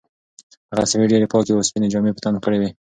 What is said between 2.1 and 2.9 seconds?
په تن کړې وې.